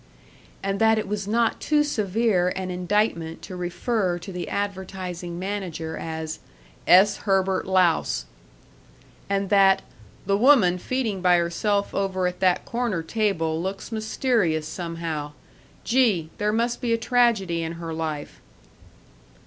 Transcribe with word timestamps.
And 0.63 0.79
that 0.81 0.97
it 0.97 1.07
was 1.07 1.27
not 1.27 1.59
too 1.61 1.83
severe 1.83 2.49
an 2.55 2.71
indictment 2.71 3.43
to 3.43 3.55
refer 3.55 4.17
to 4.17 4.31
the 4.31 4.49
advertising 4.49 5.37
manager 5.37 5.95
as 5.95 6.39
"S. 6.87 7.17
Herbert 7.17 7.67
Louse." 7.67 8.25
And 9.29 9.51
that 9.51 9.83
"the 10.25 10.35
woman 10.39 10.79
feeding 10.79 11.21
by 11.21 11.37
herself 11.37 11.93
over 11.93 12.25
at 12.25 12.39
that 12.39 12.65
corner 12.65 13.03
table 13.03 13.61
looks 13.61 13.91
mysterious, 13.91 14.67
somehow. 14.67 15.33
Gee! 15.83 16.31
there 16.39 16.51
must 16.51 16.81
be 16.81 16.93
a 16.93 16.97
tragedy 16.97 17.61
in 17.61 17.73
her 17.73 17.93
life." 17.93 18.41